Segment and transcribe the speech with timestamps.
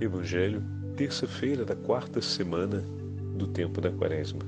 [0.00, 0.64] Evangelho,
[0.96, 2.82] terça-feira da quarta semana
[3.36, 4.40] do tempo da Quaresma.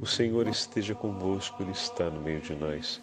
[0.00, 3.00] O Senhor esteja convosco, Ele está no meio de nós.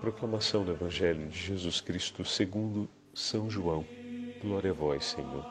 [0.00, 3.84] Proclamação do Evangelho de Jesus Cristo segundo São João.
[4.40, 5.44] Glória a vós, Senhor.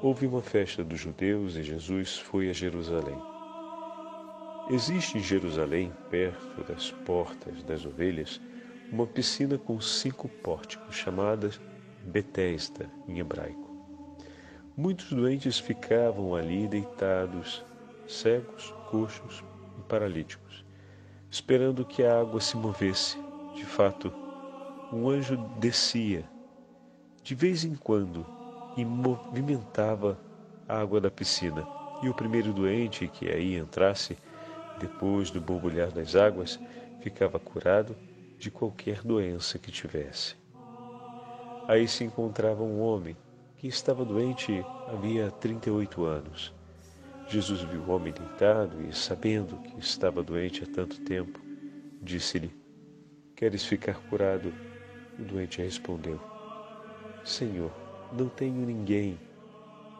[0.00, 3.20] Houve uma festa dos judeus e Jesus foi a Jerusalém.
[4.70, 8.40] Existe em Jerusalém, perto das portas das ovelhas,
[8.90, 11.50] uma piscina com cinco pórticos, chamada
[12.02, 13.71] Betesda em hebraico.
[14.74, 17.62] Muitos doentes ficavam ali deitados,
[18.08, 19.44] cegos, coxos
[19.78, 20.64] e paralíticos,
[21.30, 23.18] esperando que a água se movesse.
[23.54, 24.10] De fato,
[24.90, 26.24] um anjo descia
[27.22, 28.24] de vez em quando
[28.74, 30.18] e movimentava
[30.66, 31.68] a água da piscina.
[32.02, 34.16] E o primeiro doente que aí entrasse,
[34.80, 36.58] depois do borbulhar das águas,
[37.02, 37.94] ficava curado
[38.38, 40.34] de qualquer doença que tivesse.
[41.68, 43.14] Aí se encontrava um homem
[43.62, 46.52] que estava doente havia 38 anos.
[47.28, 51.38] Jesus viu o homem deitado e, sabendo que estava doente há tanto tempo,
[52.02, 52.50] disse-lhe:
[53.36, 54.52] Queres ficar curado?
[55.16, 56.20] O doente respondeu:
[57.24, 57.70] Senhor,
[58.12, 59.16] não tenho ninguém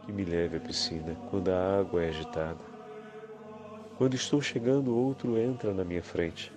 [0.05, 2.59] que me leve à piscina quando a água é agitada.
[3.97, 6.53] Quando estou chegando, outro entra na minha frente.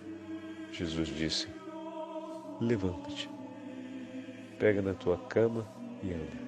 [0.71, 1.47] Jesus disse:
[2.59, 3.29] Levanta-te,
[4.57, 5.67] pega na tua cama
[6.01, 6.44] e anda.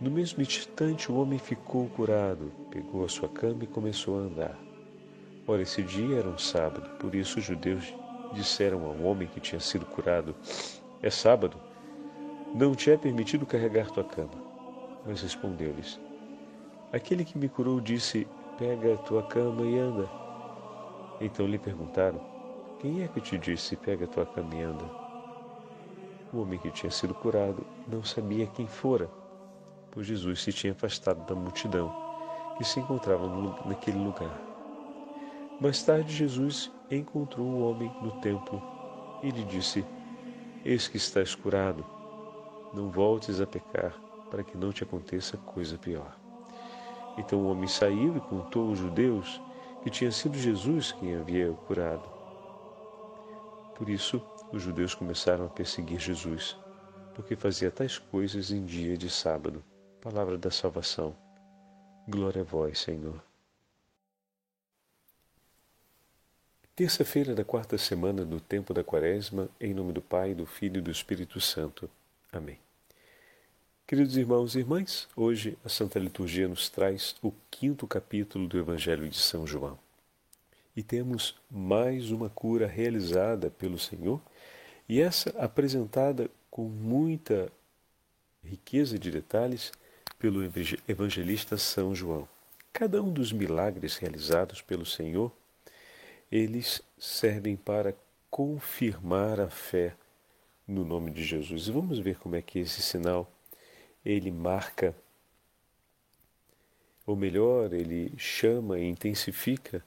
[0.00, 4.58] No mesmo instante, o homem ficou curado, pegou a sua cama e começou a andar.
[5.46, 7.94] Ora, esse dia era um sábado, por isso os judeus
[8.32, 10.34] disseram ao homem que tinha sido curado:
[11.02, 11.58] É sábado,
[12.54, 14.32] não te é permitido carregar tua cama.
[15.04, 16.00] Mas respondeu-lhes:
[16.90, 18.26] Aquele que me curou disse:
[18.58, 20.08] Pega a tua cama e anda.
[21.20, 22.22] Então lhe perguntaram:
[22.78, 24.84] Quem é que te disse: Pega a tua cama e anda?
[26.32, 29.19] O homem que tinha sido curado não sabia quem fora
[29.92, 31.94] pois Jesus se tinha afastado da multidão
[32.56, 33.26] que se encontrava
[33.64, 34.38] naquele lugar.
[35.60, 38.62] Mais tarde, Jesus encontrou o homem no templo
[39.22, 39.84] e lhe disse:
[40.64, 41.84] Eis que estás curado,
[42.72, 43.94] não voltes a pecar,
[44.30, 46.16] para que não te aconteça coisa pior.
[47.18, 49.40] Então o homem saiu e contou aos judeus
[49.82, 52.08] que tinha sido Jesus quem havia curado.
[53.74, 56.56] Por isso, os judeus começaram a perseguir Jesus,
[57.14, 59.64] porque fazia tais coisas em dia de sábado.
[60.00, 61.14] Palavra da salvação.
[62.08, 63.22] Glória a vós, Senhor.
[66.74, 70.80] Terça-feira da quarta semana do tempo da Quaresma, em nome do Pai, do Filho e
[70.80, 71.90] do Espírito Santo.
[72.32, 72.58] Amém.
[73.86, 79.06] Queridos irmãos e irmãs, hoje a Santa Liturgia nos traz o quinto capítulo do Evangelho
[79.06, 79.78] de São João.
[80.74, 84.18] E temos mais uma cura realizada pelo Senhor,
[84.88, 87.52] e essa apresentada com muita
[88.42, 89.70] riqueza de detalhes
[90.20, 90.44] pelo
[90.86, 92.28] evangelista São João.
[92.74, 95.32] Cada um dos milagres realizados pelo Senhor,
[96.30, 97.94] eles servem para
[98.30, 99.96] confirmar a fé
[100.68, 101.66] no nome de Jesus.
[101.66, 103.32] E vamos ver como é que esse sinal
[104.04, 104.94] ele marca,
[107.06, 109.82] ou melhor, ele chama e intensifica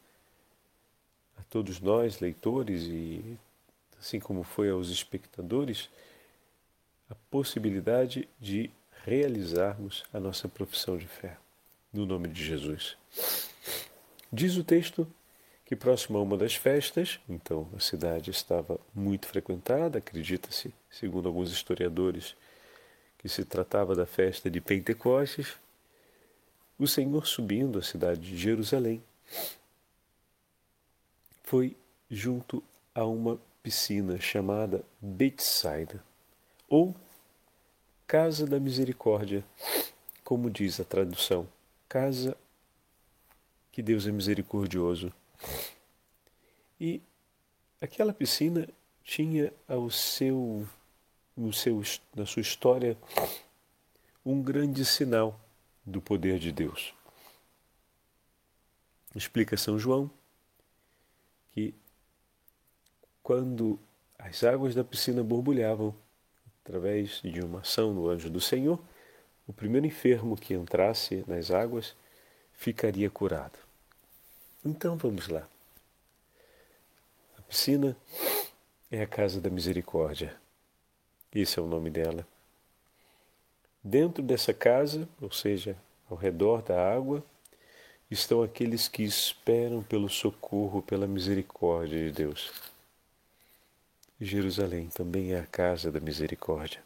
[1.38, 3.38] a todos nós, leitores, e
[4.00, 5.92] assim como foi aos espectadores,
[7.08, 8.72] a possibilidade de
[9.03, 11.38] realizarmos a nossa profissão de fé.
[11.94, 12.97] No nome de Jesus.
[14.31, 15.08] Diz o texto
[15.66, 21.52] que próximo a uma das festas, então a cidade estava muito frequentada, acredita-se, segundo alguns
[21.52, 22.36] historiadores,
[23.18, 25.53] que se tratava da festa de Pentecostes,
[26.78, 29.02] o Senhor subindo à cidade de Jerusalém
[31.44, 31.78] foi
[32.09, 32.63] junto
[32.96, 36.03] a uma piscina chamada Betsaida,
[36.68, 36.96] ou
[38.13, 39.44] Casa da Misericórdia,
[40.24, 41.47] como diz a tradução,
[41.90, 42.38] casa
[43.72, 45.12] que Deus é misericordioso.
[46.79, 47.01] E
[47.81, 48.69] aquela piscina
[49.03, 50.69] tinha ao seu,
[51.35, 51.81] no seu,
[52.16, 52.96] na sua história
[54.24, 55.40] um grande sinal
[55.83, 56.94] do poder de Deus.
[59.16, 60.07] Explica São João
[61.51, 61.74] que
[63.24, 63.80] quando
[64.19, 65.95] as águas da piscina borbulhavam,
[66.63, 68.80] através de uma ação do anjo do Senhor,
[69.48, 71.95] o primeiro enfermo que entrasse nas águas
[72.54, 73.60] ficaria curado.
[74.63, 75.45] Então vamos lá.
[77.38, 77.98] A piscina
[78.89, 80.33] é a casa da misericórdia.
[81.36, 82.25] Esse é o nome dela.
[83.83, 85.75] Dentro dessa casa, ou seja,
[86.09, 87.21] ao redor da água,
[88.09, 92.73] estão aqueles que esperam pelo socorro, pela misericórdia de Deus.
[94.24, 96.81] Jerusalém também é a casa da misericórdia.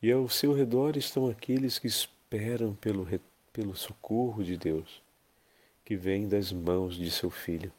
[0.00, 3.08] E ao seu redor estão aqueles que esperam pelo,
[3.52, 5.02] pelo socorro de Deus,
[5.84, 7.72] que vem das mãos de seu Filho,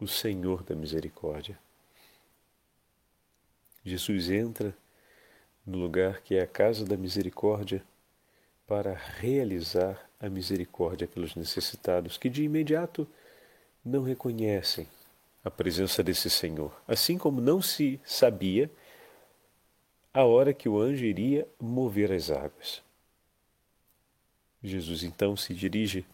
[0.00, 1.58] o Senhor da misericórdia.
[3.84, 4.76] Jesus entra
[5.64, 7.82] no lugar que é a casa da misericórdia
[8.66, 13.06] para realizar a misericórdia pelos necessitados, que de imediato
[13.84, 14.86] não reconhecem
[15.48, 18.70] a presença desse Senhor, assim como não se sabia
[20.12, 22.82] a hora que o anjo iria mover as águas.
[24.62, 26.04] Jesus então se dirige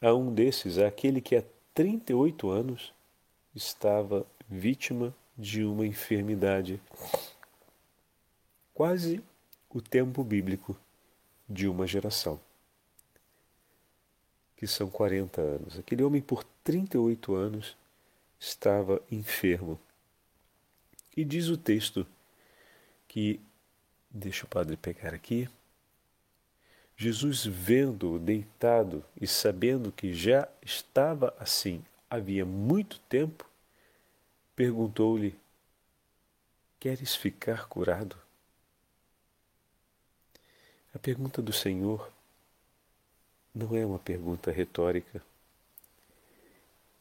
[0.00, 2.92] a um desses, aquele que há 38 anos
[3.54, 6.80] estava vítima de uma enfermidade,
[8.74, 9.22] quase
[9.70, 10.76] o tempo bíblico
[11.48, 12.40] de uma geração,
[14.56, 15.78] que são 40 anos.
[15.78, 17.76] Aquele homem, por 38 anos,
[18.38, 19.80] estava enfermo.
[21.16, 22.06] E diz o texto
[23.08, 23.40] que,
[24.10, 25.48] deixa o padre pegar aqui,
[26.96, 33.48] Jesus, vendo-o deitado e sabendo que já estava assim havia muito tempo,
[34.54, 35.38] perguntou-lhe:
[36.80, 38.16] Queres ficar curado?
[40.94, 42.10] A pergunta do Senhor
[43.54, 45.22] não é uma pergunta retórica.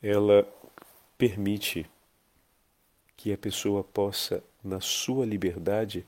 [0.04, 0.46] Ela
[1.18, 1.90] permite
[3.16, 6.06] que a pessoa possa, na sua liberdade,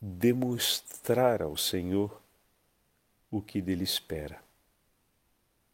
[0.00, 2.20] demonstrar ao Senhor
[3.30, 4.42] o que dele espera.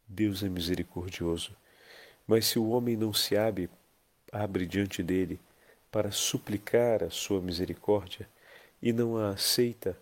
[0.06, 1.55] Deus é misericordioso,
[2.26, 3.69] mas se o homem não se abre,
[4.32, 5.40] abre diante dele
[5.90, 8.28] para suplicar a sua misericórdia
[8.81, 9.99] e não a aceita,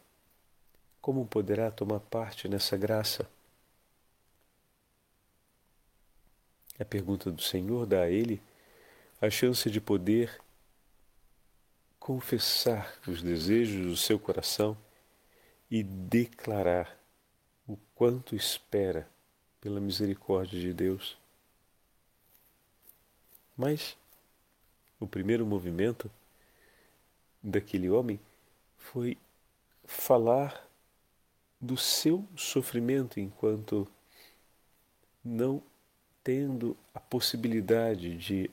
[1.01, 3.29] como poderá tomar parte nessa graça?
[6.79, 8.41] A pergunta do Senhor dá a ele
[9.21, 10.41] a chance de poder
[11.99, 14.77] confessar os desejos do seu coração
[15.71, 16.97] e declarar
[17.67, 19.09] o quanto espera
[19.61, 21.19] pela misericórdia de Deus.
[23.57, 23.97] Mas
[25.01, 26.11] o primeiro movimento
[27.43, 28.21] daquele homem
[28.79, 29.17] foi
[29.85, 30.69] falar
[31.61, 33.89] do seu sofrimento enquanto
[35.25, 35.63] não
[36.27, 38.51] tendo a possibilidade de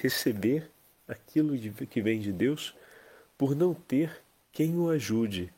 [0.00, 0.68] receber
[1.06, 1.56] aquilo
[1.86, 2.74] que vem de Deus
[3.38, 4.20] por não ter
[4.50, 5.54] quem o ajude.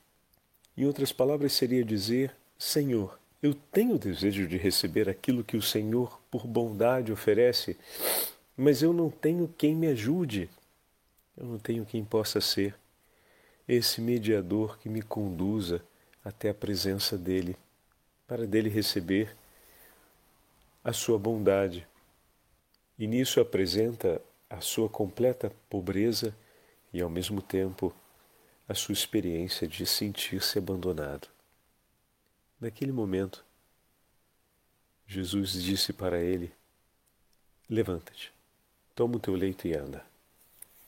[0.76, 5.62] Em outras palavras, seria dizer: Senhor, eu tenho o desejo de receber aquilo que o
[5.62, 7.74] Senhor, por bondade, oferece,
[8.54, 10.50] mas eu não tenho quem me ajude.
[11.38, 12.74] Eu não tenho quem possa ser
[13.66, 15.82] esse mediador que me conduza
[16.22, 17.56] até a presença dele,
[18.26, 19.34] para dele receber
[20.84, 21.88] a sua bondade.
[22.98, 26.36] E nisso apresenta a sua completa pobreza
[26.92, 27.92] e, ao mesmo tempo,
[28.68, 31.28] a sua experiência de sentir-se abandonado.
[32.60, 33.44] Naquele momento,
[35.06, 36.52] Jesus disse para ele:
[37.68, 38.32] Levanta-te,
[38.94, 40.04] toma o teu leito e anda.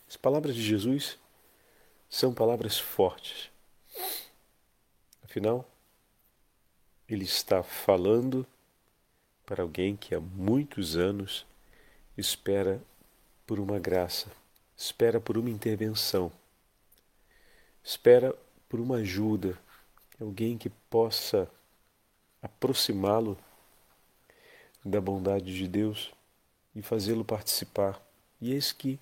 [0.08, 1.18] As palavras de Jesus
[2.08, 3.50] são palavras fortes.
[5.24, 5.68] Afinal,
[7.08, 8.46] ele está falando
[9.46, 11.46] para alguém que há muitos anos
[12.18, 12.82] espera
[13.46, 14.30] por uma graça,
[14.76, 16.32] espera por uma intervenção,
[17.82, 18.34] espera
[18.68, 19.56] por uma ajuda,
[20.20, 21.48] alguém que possa
[22.42, 23.38] aproximá-lo
[24.84, 26.12] da bondade de Deus
[26.74, 28.02] e fazê-lo participar.
[28.40, 28.98] E eis que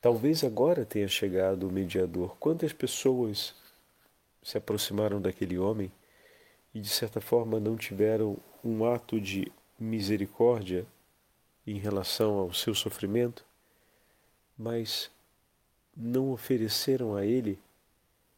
[0.00, 2.36] talvez agora tenha chegado o mediador.
[2.38, 3.54] Quantas pessoas
[4.42, 5.92] se aproximaram daquele homem
[6.76, 10.86] e de certa forma não tiveram um ato de misericórdia
[11.66, 13.46] em relação ao seu sofrimento,
[14.58, 15.10] mas
[15.96, 17.58] não ofereceram a ele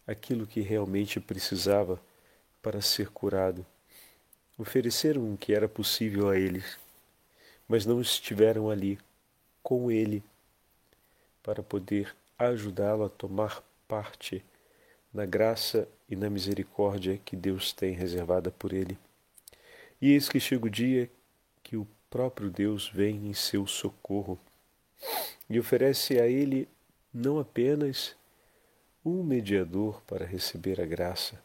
[0.07, 2.01] aquilo que realmente precisava
[2.63, 3.67] para ser curado.
[4.57, 6.79] Ofereceram o que era possível a eles,
[7.67, 9.01] mas não estiveram ali
[9.65, 10.23] com ele
[11.43, 14.45] para poder ajudá-lo a tomar parte
[15.13, 18.99] na graça e na misericórdia que Deus tem reservada por ele.
[20.01, 21.11] E eis que chega o dia
[21.63, 24.39] que o próprio Deus vem em seu socorro
[25.49, 26.69] e oferece a ele
[27.13, 28.17] não apenas
[29.05, 31.43] um mediador para receber a graça,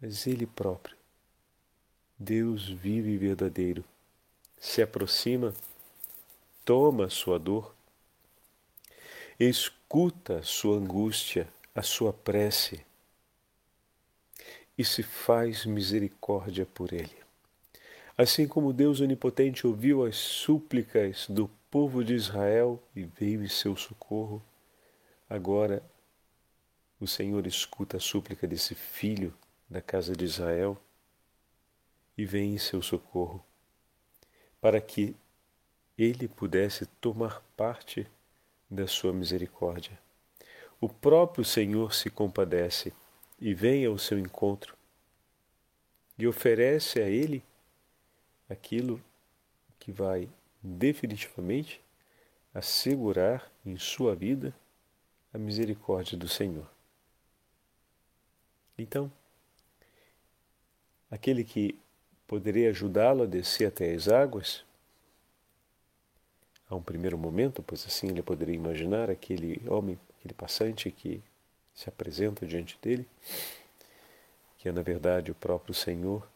[0.00, 0.96] mas ele próprio.
[2.18, 3.84] Deus vivo e verdadeiro
[4.58, 5.52] se aproxima,
[6.64, 7.74] toma a sua dor,
[9.40, 12.84] escuta a sua angústia a sua prece
[14.76, 17.16] e se faz misericórdia por ele.
[18.16, 23.76] Assim como Deus Onipotente ouviu as súplicas do povo de Israel e veio em seu
[23.76, 24.42] socorro,
[25.28, 25.82] agora
[27.00, 29.34] o Senhor escuta a súplica desse filho
[29.68, 30.80] da casa de Israel
[32.16, 33.44] e vem em seu socorro,
[34.60, 35.16] para que
[35.96, 38.06] ele pudesse tomar parte
[38.70, 39.98] da sua misericórdia.
[40.80, 42.92] O próprio Senhor se compadece
[43.42, 44.76] e vem ao seu encontro
[46.16, 47.42] e oferece a ele
[48.48, 49.02] aquilo
[49.80, 50.28] que vai
[50.62, 51.80] definitivamente
[52.54, 54.54] assegurar em sua vida
[55.34, 56.70] a misericórdia do Senhor.
[58.78, 59.10] Então,
[61.10, 61.76] aquele que
[62.28, 64.64] poderia ajudá-lo a descer até as águas,
[66.70, 71.20] a um primeiro momento, pois assim ele poderia imaginar aquele homem, aquele passante que
[71.74, 73.08] se apresenta diante dele,
[74.58, 76.26] que é na verdade o próprio Senhor,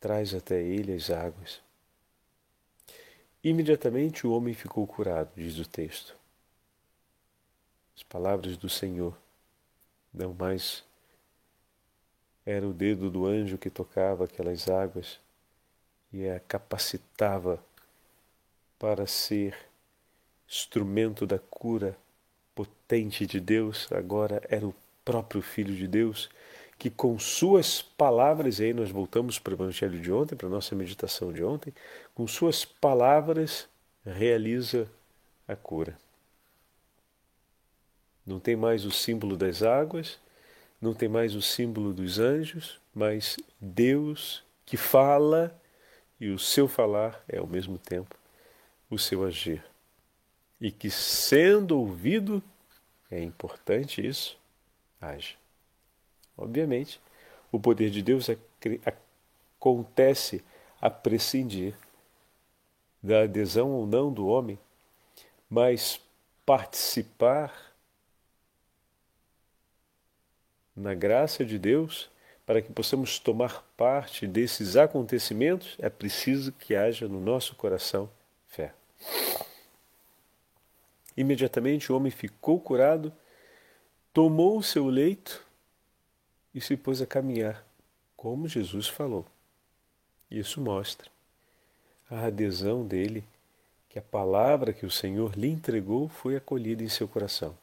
[0.00, 1.60] traz até ele as águas.
[3.42, 6.16] Imediatamente o homem ficou curado, diz o texto.
[7.96, 9.16] As palavras do Senhor
[10.12, 10.84] não mais
[12.44, 15.18] era o dedo do anjo que tocava aquelas águas
[16.12, 17.62] e a capacitava
[18.78, 19.56] para ser
[20.48, 21.98] instrumento da cura
[22.86, 24.74] potente de Deus, agora era o
[25.04, 26.30] próprio Filho de Deus,
[26.78, 30.50] que com suas palavras, e aí nós voltamos para o Evangelho de ontem, para a
[30.50, 31.74] nossa meditação de ontem,
[32.14, 33.68] com suas palavras
[34.04, 34.88] realiza
[35.48, 35.98] a cura.
[38.24, 40.18] Não tem mais o símbolo das águas,
[40.80, 45.56] não tem mais o símbolo dos anjos, mas Deus que fala
[46.20, 48.14] e o seu falar é ao mesmo tempo
[48.88, 49.64] o seu agir
[50.60, 52.42] e que, sendo ouvido,
[53.10, 54.38] é importante isso,
[55.00, 55.36] age.
[56.36, 57.00] Obviamente,
[57.50, 58.28] o poder de Deus
[59.58, 60.44] acontece
[60.80, 61.74] a prescindir
[63.02, 64.58] da adesão ou não do homem,
[65.48, 66.00] mas
[66.44, 67.72] participar
[70.74, 72.10] na graça de Deus
[72.44, 78.08] para que possamos tomar parte desses acontecimentos, é preciso que haja no nosso coração
[78.46, 78.72] fé.
[81.16, 83.12] Imediatamente o homem ficou curado,
[84.12, 85.44] tomou o seu leito
[86.54, 87.64] e se pôs a caminhar,
[88.16, 89.26] como Jesus falou.
[90.30, 91.10] Isso mostra
[92.10, 93.24] a adesão dele,
[93.88, 97.56] que a palavra que o Senhor lhe entregou foi acolhida em seu coração.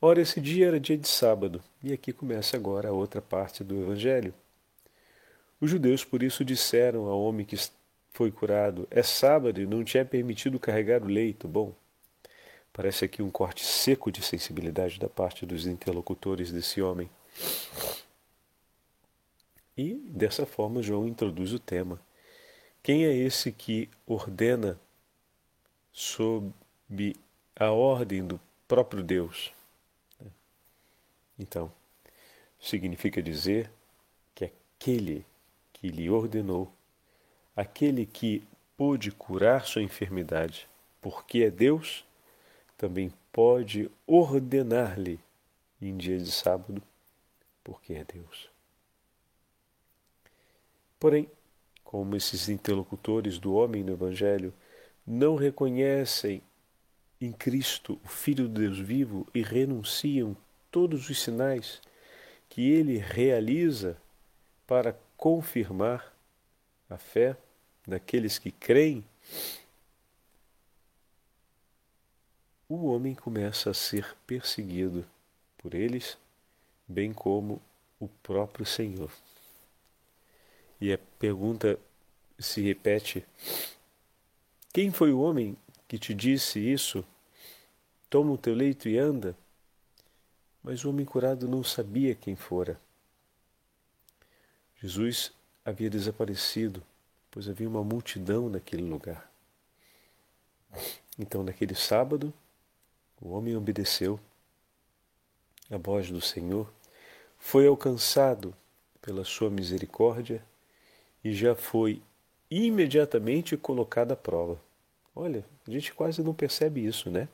[0.00, 3.80] Ora, esse dia era dia de sábado, e aqui começa agora a outra parte do
[3.80, 4.34] Evangelho.
[5.60, 7.56] Os judeus, por isso, disseram ao homem que
[8.12, 11.46] foi curado: É sábado e não te é permitido carregar o leito.
[11.46, 11.72] Bom,
[12.72, 17.10] Parece aqui um corte seco de sensibilidade da parte dos interlocutores desse homem.
[19.76, 22.00] E dessa forma João introduz o tema.
[22.82, 24.80] Quem é esse que ordena
[25.92, 26.52] sob
[27.54, 29.52] a ordem do próprio Deus?
[31.38, 31.72] Então,
[32.58, 33.70] significa dizer
[34.34, 35.26] que aquele
[35.72, 36.72] que lhe ordenou,
[37.54, 38.42] aquele que
[38.76, 40.68] pôde curar sua enfermidade,
[41.00, 42.04] porque é Deus,
[42.82, 45.20] também pode ordenar-lhe
[45.80, 46.82] em dia de sábado,
[47.62, 48.50] porque é Deus.
[50.98, 51.30] Porém,
[51.84, 54.52] como esses interlocutores do homem no Evangelho
[55.06, 56.42] não reconhecem
[57.20, 60.36] em Cristo o Filho de Deus vivo e renunciam
[60.68, 61.80] todos os sinais
[62.48, 63.96] que ele realiza
[64.66, 66.12] para confirmar
[66.90, 67.36] a fé
[67.86, 69.04] daqueles que creem,
[72.74, 75.04] o homem começa a ser perseguido
[75.58, 76.16] por eles,
[76.86, 77.60] bem como
[77.98, 79.10] o próprio Senhor.
[80.80, 81.78] E a pergunta
[82.38, 83.24] se repete:
[84.72, 87.04] Quem foi o homem que te disse isso?
[88.10, 89.36] Toma o teu leito e anda.
[90.62, 92.80] Mas o homem curado não sabia quem fora.
[94.80, 95.32] Jesus
[95.64, 96.82] havia desaparecido,
[97.30, 99.30] pois havia uma multidão naquele lugar.
[101.18, 102.32] Então, naquele sábado,
[103.22, 104.18] o homem obedeceu
[105.70, 106.70] a voz do Senhor,
[107.38, 108.54] foi alcançado
[109.00, 110.44] pela sua misericórdia
[111.24, 112.02] e já foi
[112.50, 114.60] imediatamente colocado à prova.
[115.14, 117.28] Olha, a gente quase não percebe isso, né?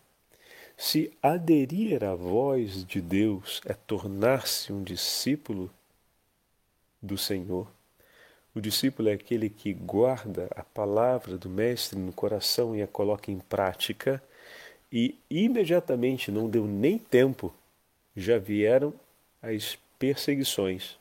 [0.77, 5.71] Se aderir à voz de Deus é tornar-se um discípulo
[7.03, 7.69] do Senhor,
[8.55, 13.31] o discípulo é aquele que guarda a palavra do Mestre no coração e a coloca
[13.31, 14.23] em prática
[14.93, 17.55] e imediatamente, não deu nem tempo,
[18.17, 18.93] já vieram
[19.43, 20.99] as perseguições.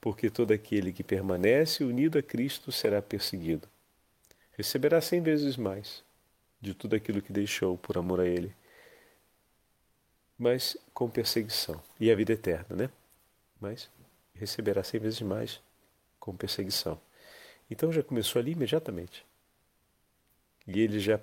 [0.00, 3.68] Porque todo aquele que permanece unido a Cristo será perseguido.
[4.56, 6.02] Receberá cem vezes mais
[6.60, 8.54] de tudo aquilo que deixou por amor a Ele.
[10.38, 11.80] mas com perseguição.
[11.98, 12.90] E a vida eterna, né?
[13.60, 13.90] Mas
[14.34, 15.60] receberá cem vezes mais
[16.18, 17.00] com perseguição.
[17.70, 19.24] Então já começou ali imediatamente.
[20.66, 21.20] E ele já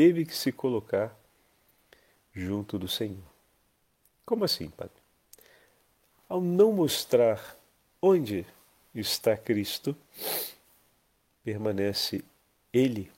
[0.00, 1.14] teve que se colocar
[2.32, 3.22] junto do Senhor.
[4.24, 4.96] Como assim, Padre?
[6.26, 7.54] Ao não mostrar
[8.00, 8.46] onde
[8.94, 9.94] está Cristo,
[11.44, 12.24] permanece
[12.72, 13.12] ele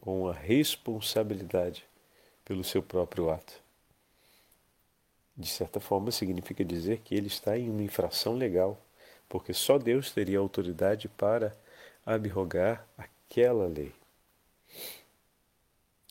[0.00, 1.84] com a responsabilidade
[2.44, 3.60] pelo seu próprio ato.
[5.36, 8.80] De certa forma, significa dizer que ele está em uma infração legal,
[9.28, 11.52] porque só Deus teria autoridade para
[12.06, 13.92] abrogar aquela lei.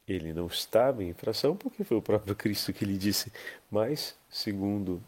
[0.08, 3.32] Ele não estava em infração porque foi o próprio Cristo que lhe disse,
[3.72, 5.02] mas, segundo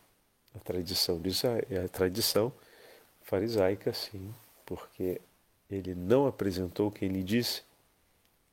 [0.56, 1.22] a tradição,
[1.84, 2.52] a tradição
[3.24, 4.34] farisaica, sim,
[4.66, 5.20] porque
[5.70, 7.64] ele não apresentou quem lhe disse,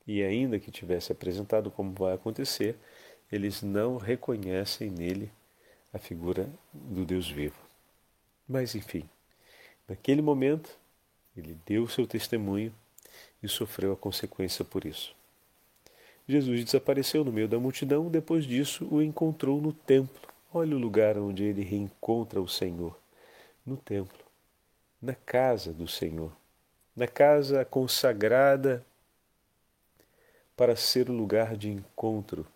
[0.06, 2.76] e ainda que tivesse apresentado como vai acontecer,
[3.30, 5.30] eles não reconhecem nele
[5.92, 7.56] a figura do Deus vivo.
[8.48, 9.08] Mas, enfim,
[9.88, 10.76] naquele momento,
[11.36, 12.74] ele deu o seu testemunho
[13.42, 15.14] e sofreu a consequência por isso.
[16.28, 20.28] Jesus desapareceu no meio da multidão, depois disso o encontrou no templo.
[20.52, 22.96] Olha o lugar onde ele reencontra o Senhor:
[23.66, 24.24] no templo,
[25.00, 26.32] na casa do Senhor,
[26.94, 28.84] na casa consagrada
[30.56, 32.46] para ser o lugar de encontro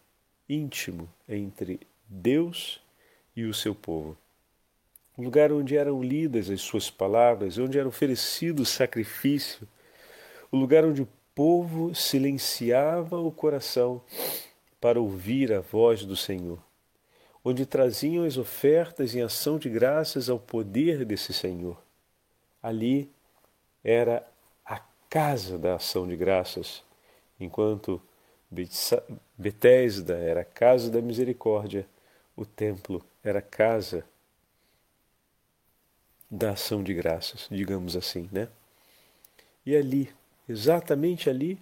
[0.48, 2.80] íntimo entre Deus
[3.34, 4.16] e o seu povo.
[5.16, 9.66] O lugar onde eram lidas as suas palavras, onde era oferecido o sacrifício,
[10.52, 14.00] o lugar onde o povo silenciava o coração
[14.80, 16.58] para ouvir a voz do Senhor,
[17.44, 21.76] onde traziam as ofertas em ação de graças ao poder desse Senhor.
[22.62, 23.10] Ali
[23.84, 24.26] era
[24.64, 26.82] a casa da ação de graças,
[27.38, 28.00] enquanto
[29.36, 31.86] Betesda era a casa da misericórdia,
[32.34, 34.06] o templo era a casa
[36.30, 38.48] da ação de graças, digamos assim, né?
[39.66, 40.15] E ali
[40.48, 41.58] Exatamente ali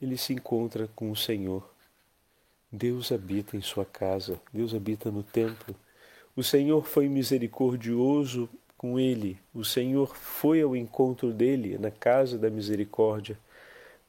[0.00, 1.68] ele se encontra com o Senhor.
[2.72, 5.74] Deus habita em sua casa, Deus habita no templo.
[6.34, 12.48] O Senhor foi misericordioso com ele, o Senhor foi ao encontro dele na casa da
[12.48, 13.38] misericórdia,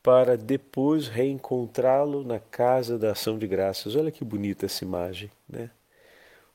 [0.01, 3.95] para depois reencontrá-lo na casa da ação de graças.
[3.95, 5.69] Olha que bonita essa imagem, né?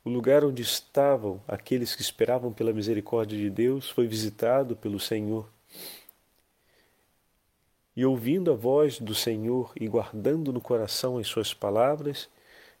[0.03, 5.47] O lugar onde estavam aqueles que esperavam pela misericórdia de Deus foi visitado pelo Senhor
[7.97, 12.29] e ouvindo a voz do Senhor e guardando no coração as suas palavras,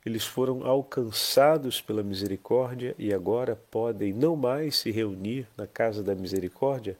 [0.05, 6.13] eles foram alcançados pela misericórdia e agora podem não mais se reunir na casa da
[6.13, 6.95] misericórdia,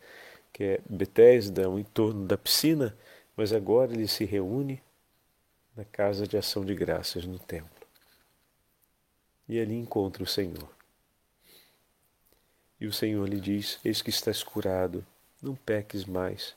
[0.51, 2.97] que é Betesda, em torno da piscina,
[3.35, 4.81] mas agora ele se reúne
[5.75, 7.69] na casa de ação de graças no templo.
[9.47, 10.67] E ali encontra o Senhor.
[12.81, 15.05] E o Senhor lhe diz: Eis que estás curado,
[15.39, 16.55] não peques mais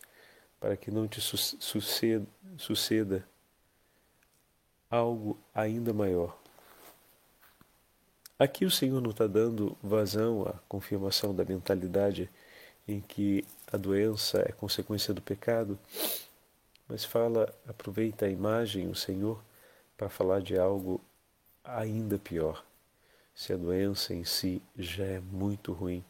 [0.60, 2.26] para que não te suceda,
[2.58, 3.26] suceda
[4.90, 6.36] algo ainda maior.
[8.38, 12.30] Aqui o Senhor não está dando vazão à confirmação da mentalidade
[12.86, 15.78] em que a doença é consequência do pecado,
[16.88, 19.42] mas fala, aproveita a imagem, o Senhor,
[19.96, 21.00] para falar de algo
[21.62, 22.64] ainda pior.
[23.34, 26.04] Se a doença em si já é muito ruim,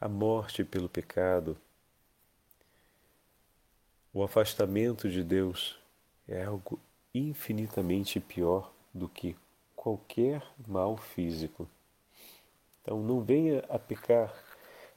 [0.00, 1.56] a morte pelo pecado,
[4.12, 5.78] o afastamento de Deus
[6.28, 6.78] é algo
[7.14, 9.36] infinitamente pior do que
[9.74, 11.68] qualquer mal físico.
[12.80, 14.34] Então não venha a pecar,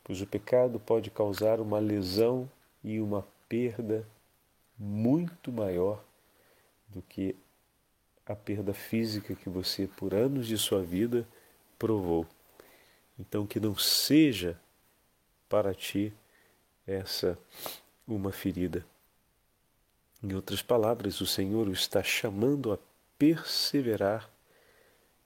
[0.03, 2.49] pois o pecado pode causar uma lesão
[2.83, 4.05] e uma perda
[4.77, 6.03] muito maior
[6.89, 7.35] do que
[8.25, 11.27] a perda física que você, por anos de sua vida,
[11.77, 12.25] provou.
[13.17, 14.59] Então, que não seja
[15.47, 16.11] para ti
[16.85, 17.37] essa
[18.07, 18.85] uma ferida.
[20.25, 22.79] Em outras palavras, o Senhor o está chamando a
[23.15, 24.27] perseverar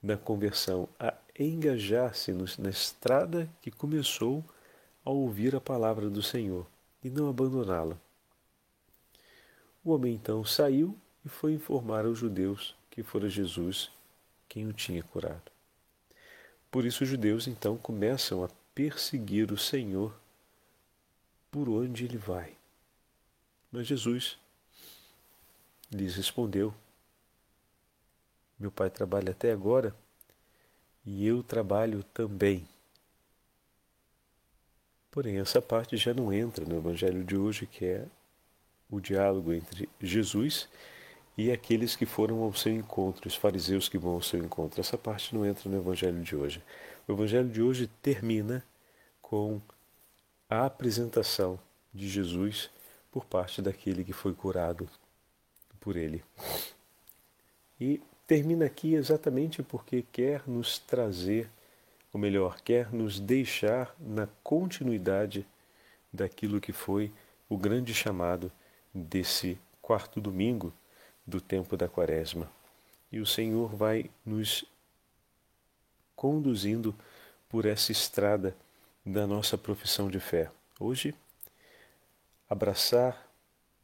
[0.04, 4.44] na conversão, a engajar-se na estrada que começou
[5.06, 6.68] ao ouvir a palavra do Senhor
[7.02, 7.98] e não abandoná-la.
[9.86, 13.90] O homem então saiu e foi informar aos judeus que fora Jesus
[14.50, 15.50] quem o tinha curado.
[16.70, 20.14] Por isso os judeus então começam a perseguir o Senhor
[21.50, 22.54] por onde ele vai.
[23.72, 24.38] Mas Jesus
[25.92, 26.74] lhes respondeu:
[28.60, 29.96] Meu pai trabalha até agora
[31.06, 32.68] e eu trabalho também.
[35.12, 38.06] Porém, essa parte já não entra no Evangelho de hoje, que é
[38.90, 40.70] o diálogo entre Jesus
[41.38, 44.82] e aqueles que foram ao seu encontro, os fariseus que vão ao seu encontro.
[44.82, 46.62] Essa parte não entra no Evangelho de hoje.
[47.08, 48.64] O Evangelho de hoje termina
[49.22, 49.62] com
[50.50, 51.60] a apresentação
[51.94, 52.70] de Jesus
[53.12, 54.90] por parte daquele que foi curado
[55.80, 56.24] por ele.
[57.80, 61.50] E termina aqui exatamente porque quer nos trazer,
[62.14, 65.46] ou melhor, quer nos deixar na continuidade
[66.12, 67.12] daquilo que foi
[67.48, 68.52] o grande chamado
[68.94, 70.74] desse quarto domingo
[71.26, 72.52] do tempo da Quaresma.
[73.12, 74.66] E o Senhor vai nos
[76.16, 76.94] conduzindo
[77.48, 78.56] por essa estrada
[79.06, 80.52] da nossa profissão de fé.
[80.80, 81.16] Hoje,
[82.50, 83.28] abraçar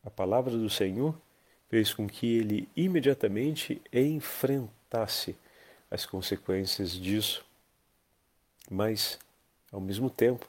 [0.03, 1.15] a palavra do Senhor
[1.69, 5.35] fez com que ele imediatamente enfrentasse
[5.89, 7.45] as consequências disso,
[8.69, 9.19] mas,
[9.71, 10.47] ao mesmo tempo,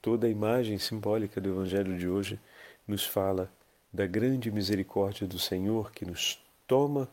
[0.00, 2.38] toda a imagem simbólica do Evangelho de hoje
[2.86, 3.50] nos fala
[3.92, 7.08] da grande misericórdia do Senhor que nos toma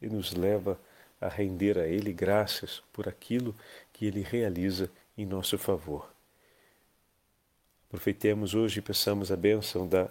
[0.00, 0.78] e nos leva
[1.20, 3.54] a render a Ele graças por aquilo
[3.92, 6.10] que Ele realiza em nosso favor.
[7.88, 10.10] Aproveitemos hoje e peçamos a bênção da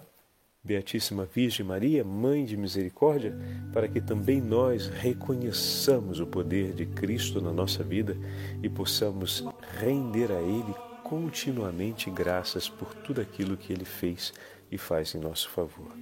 [0.66, 3.38] Beatíssima Virgem Maria, Mãe de Misericórdia,
[3.72, 8.16] para que também nós reconheçamos o poder de Cristo na nossa vida
[8.62, 9.44] e possamos
[9.78, 10.74] render a Ele
[11.04, 14.34] continuamente graças por tudo aquilo que Ele fez
[14.70, 15.96] e faz em nosso favor.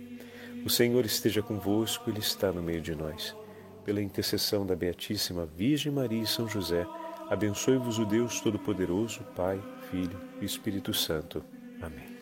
[0.65, 3.37] O Senhor esteja convosco, Ele está no meio de nós.
[3.85, 6.87] Pela intercessão da Beatíssima Virgem Maria e São José,
[7.29, 11.45] abençoe-vos o Deus Todo-Poderoso, Pai, Filho e Espírito Santo.
[11.83, 12.14] Amém.